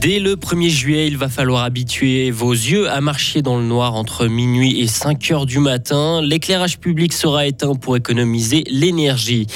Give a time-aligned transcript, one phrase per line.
[0.00, 3.94] Dès le 1er juillet, il va falloir habituer vos yeux à marcher dans le noir
[3.94, 6.22] entre minuit et 5 heures du matin.
[6.22, 9.46] L'éclairage public sera éteint pour économiser l'énergie.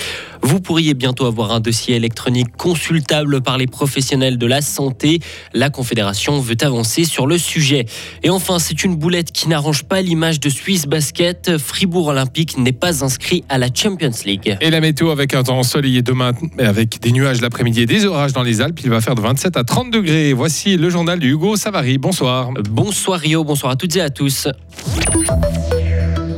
[0.43, 5.21] Vous pourriez bientôt avoir un dossier électronique consultable par les professionnels de la santé.
[5.55, 7.87] La Confédération veut avancer sur le sujet.
[8.23, 11.59] Et enfin, c'est une boulette qui n'arrange pas l'image de Swiss Basket.
[11.59, 14.57] Fribourg Olympique n'est pas inscrit à la Champions League.
[14.61, 18.33] Et la météo avec un temps ensoleillé demain, avec des nuages l'après-midi et des orages
[18.33, 18.81] dans les Alpes.
[18.83, 20.33] Il va faire de 27 à 30 degrés.
[20.33, 21.99] Voici le journal de Hugo Savary.
[21.99, 22.51] Bonsoir.
[22.69, 24.49] Bonsoir Rio, bonsoir à toutes et à tous.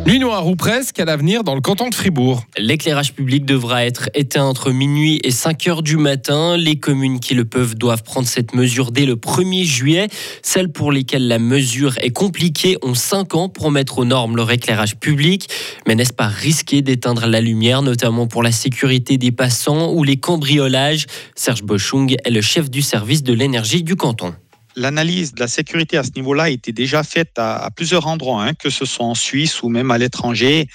[0.06, 2.44] Nuit noire ou presque à l'avenir dans le canton de Fribourg.
[2.58, 6.58] L'éclairage public devra être éteint entre minuit et 5 heures du matin.
[6.58, 10.08] Les communes qui le peuvent doivent prendre cette mesure dès le 1er juillet.
[10.42, 14.50] Celles pour lesquelles la mesure est compliquée ont 5 ans pour mettre aux normes leur
[14.50, 15.48] éclairage public.
[15.86, 20.18] Mais n'est-ce pas risqué d'éteindre la lumière, notamment pour la sécurité des passants ou les
[20.18, 21.06] cambriolages?
[21.34, 24.34] Serge Boschung est le chef du service de l'énergie du canton
[24.76, 28.54] l'analyse de la sécurité à ce niveau-là a été déjà faite à, plusieurs endroits, hein,
[28.54, 30.66] que ce soit en Suisse ou même à l'étranger.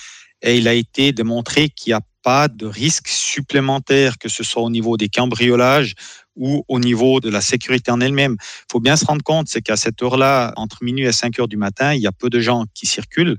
[0.41, 4.61] Et il a été démontré qu'il n'y a pas de risque supplémentaire, que ce soit
[4.61, 5.95] au niveau des cambriolages
[6.35, 8.37] ou au niveau de la sécurité en elle-même.
[8.39, 11.47] Il faut bien se rendre compte, c'est qu'à cette heure-là, entre minuit et 5 heures
[11.47, 13.37] du matin, il y a peu de gens qui circulent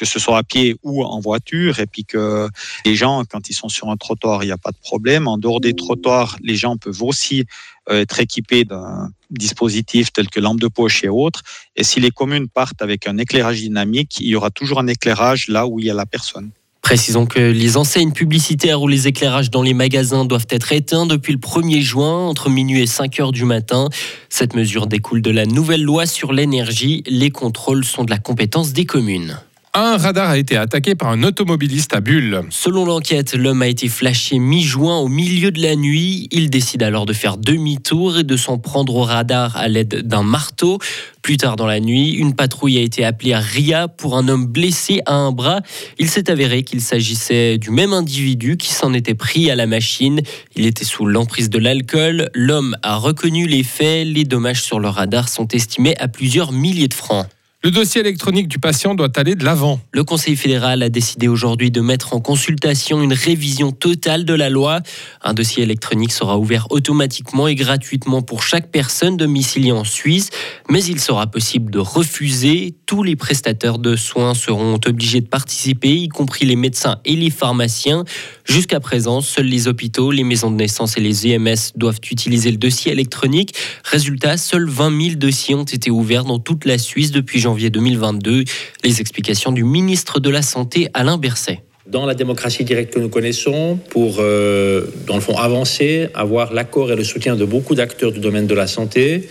[0.00, 2.48] que ce soit à pied ou en voiture, et puis que
[2.86, 5.28] les gens, quand ils sont sur un trottoir, il n'y a pas de problème.
[5.28, 7.44] En dehors des trottoirs, les gens peuvent aussi
[7.90, 11.42] euh, être équipés d'un dispositif tel que lampe de poche et autres.
[11.76, 15.48] Et si les communes partent avec un éclairage dynamique, il y aura toujours un éclairage
[15.48, 16.50] là où il y a la personne.
[16.80, 21.34] Précisons que les enseignes publicitaires ou les éclairages dans les magasins doivent être éteints depuis
[21.34, 23.90] le 1er juin, entre minuit et 5 heures du matin.
[24.30, 27.02] Cette mesure découle de la nouvelle loi sur l'énergie.
[27.06, 29.38] Les contrôles sont de la compétence des communes.
[29.72, 32.42] Un radar a été attaqué par un automobiliste à Bulle.
[32.50, 36.26] Selon l'enquête, l'homme a été flashé mi-juin au milieu de la nuit.
[36.32, 40.24] Il décide alors de faire demi-tour et de s'en prendre au radar à l'aide d'un
[40.24, 40.80] marteau.
[41.22, 44.46] Plus tard dans la nuit, une patrouille a été appelée à Ria pour un homme
[44.46, 45.60] blessé à un bras.
[46.00, 50.20] Il s'est avéré qu'il s'agissait du même individu qui s'en était pris à la machine.
[50.56, 52.28] Il était sous l'emprise de l'alcool.
[52.34, 54.04] L'homme a reconnu les faits.
[54.04, 57.28] Les dommages sur le radar sont estimés à plusieurs milliers de francs.
[57.62, 59.80] Le dossier électronique du patient doit aller de l'avant.
[59.92, 64.48] Le Conseil fédéral a décidé aujourd'hui de mettre en consultation une révision totale de la
[64.48, 64.80] loi.
[65.20, 70.30] Un dossier électronique sera ouvert automatiquement et gratuitement pour chaque personne domiciliée en Suisse,
[70.70, 72.76] mais il sera possible de refuser.
[72.86, 77.28] Tous les prestataires de soins seront obligés de participer, y compris les médecins et les
[77.28, 78.06] pharmaciens.
[78.46, 82.56] Jusqu'à présent, seuls les hôpitaux, les maisons de naissance et les EMS doivent utiliser le
[82.56, 83.54] dossier électronique.
[83.84, 87.70] Résultat, seuls 20 000 dossiers ont été ouverts dans toute la Suisse depuis janvier janvier
[87.70, 88.44] 2022.
[88.84, 93.08] Les explications du ministre de la Santé, Alain Berset dans la démocratie directe que nous
[93.08, 98.12] connaissons pour, euh, dans le fond, avancer, avoir l'accord et le soutien de beaucoup d'acteurs
[98.12, 99.28] du domaine de la santé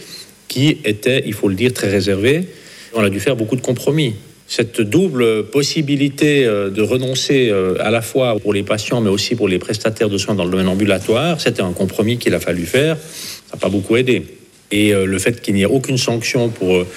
[0.49, 2.43] qui étaient, il faut le dire, très réservés.
[2.93, 4.15] On a dû faire beaucoup de compromis.
[4.49, 9.35] Cette double possibilité euh, de renoncer euh, à la fois pour les patients, mais aussi
[9.35, 12.65] pour les prestataires de soins dans le domaine ambulatoire, c'était un compromis qu'il a fallu
[12.65, 12.97] faire.
[12.97, 14.38] Ça n'a pas beaucoup aidé.
[14.71, 16.87] Et euh, le fait qu'il n'y ait aucune sanction pour euh,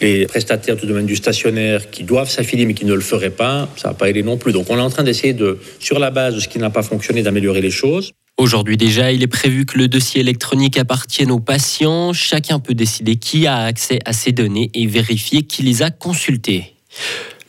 [0.00, 3.68] les prestataires du domaine du stationnaire qui doivent s'affilier mais qui ne le feraient pas,
[3.76, 4.52] ça n'a pas aidé non plus.
[4.52, 6.82] Donc on est en train d'essayer de, sur la base de ce qui n'a pas
[6.82, 8.12] fonctionné, d'améliorer les choses.
[8.38, 12.12] Aujourd'hui déjà, il est prévu que le dossier électronique appartienne aux patients.
[12.12, 16.72] Chacun peut décider qui a accès à ces données et vérifier qui les a consultées.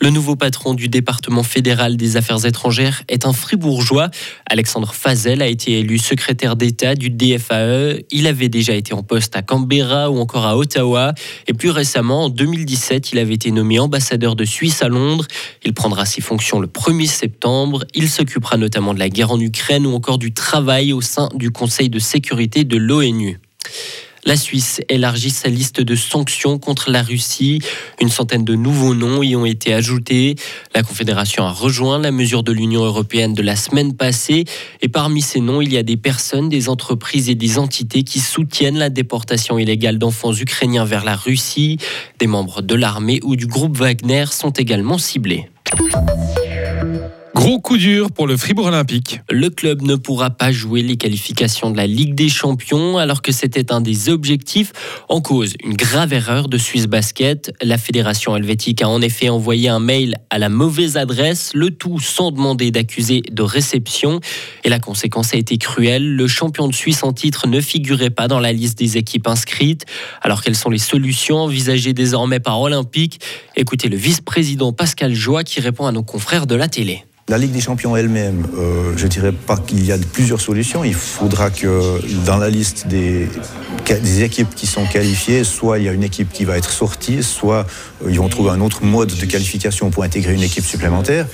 [0.01, 4.09] Le nouveau patron du département fédéral des affaires étrangères est un fribourgeois.
[4.49, 7.99] Alexandre Fazel a été élu secrétaire d'État du DFAE.
[8.09, 11.13] Il avait déjà été en poste à Canberra ou encore à Ottawa.
[11.47, 15.27] Et plus récemment, en 2017, il avait été nommé ambassadeur de Suisse à Londres.
[15.65, 17.83] Il prendra ses fonctions le 1er septembre.
[17.93, 21.51] Il s'occupera notamment de la guerre en Ukraine ou encore du travail au sein du
[21.51, 23.37] Conseil de sécurité de l'ONU.
[24.29, 27.63] La Suisse élargit sa liste de sanctions contre la Russie.
[27.99, 30.35] Une centaine de nouveaux noms y ont été ajoutés.
[30.75, 34.45] La Confédération a rejoint la mesure de l'Union européenne de la semaine passée.
[34.81, 38.19] Et parmi ces noms, il y a des personnes, des entreprises et des entités qui
[38.19, 41.79] soutiennent la déportation illégale d'enfants ukrainiens vers la Russie.
[42.19, 45.49] Des membres de l'armée ou du groupe Wagner sont également ciblés.
[47.39, 49.21] Gros coup dur pour le Fribourg Olympique.
[49.29, 53.31] Le club ne pourra pas jouer les qualifications de la Ligue des Champions alors que
[53.31, 54.73] c'était un des objectifs.
[55.07, 57.53] En cause, une grave erreur de Suisse Basket.
[57.61, 62.01] La fédération helvétique a en effet envoyé un mail à la mauvaise adresse, le tout
[62.01, 64.19] sans demander d'accuser de réception.
[64.65, 66.17] Et la conséquence a été cruelle.
[66.17, 69.85] Le champion de Suisse en titre ne figurait pas dans la liste des équipes inscrites.
[70.21, 73.21] Alors quelles sont les solutions envisagées désormais par Olympique?
[73.55, 77.05] Écoutez le vice-président Pascal Joie qui répond à nos confrères de la télé.
[77.29, 80.83] La Ligue des Champions elle-même, euh, je dirais pas qu'il y a plusieurs solutions.
[80.83, 83.29] Il faudra que dans la liste des,
[84.23, 87.67] équipes qui sont qualifiées, soit il y a une équipe qui va être sortie, soit
[88.03, 91.27] euh, ils vont trouver un autre mode de qualification pour intégrer une équipe supplémentaire.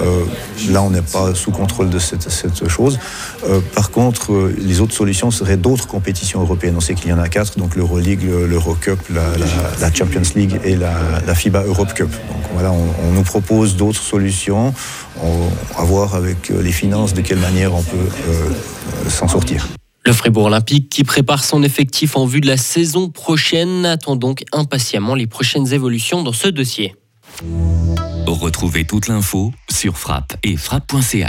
[0.00, 0.24] Euh,
[0.70, 2.98] là, on n'est pas sous contrôle de cette, chose.
[3.76, 6.74] Par contre, les autres solutions seraient d'autres compétitions européennes.
[6.76, 9.22] On sait qu'il y en a quatre, donc l'Euroleague, l'Eurocup, la,
[9.80, 12.10] la, Champions League et la, FIBA Europe Cup.
[12.10, 14.74] Donc voilà, on nous propose d'autres solutions
[15.76, 17.96] à voir avec euh, les finances de quelle manière on peut
[18.28, 18.50] euh,
[19.08, 19.68] s'en sortir.
[20.04, 24.44] Le Fribourg Olympique, qui prépare son effectif en vue de la saison prochaine, attend donc
[24.52, 26.94] impatiemment les prochaines évolutions dans ce dossier.
[28.26, 31.16] Retrouvez toute l'info sur frappe et frappe.ca.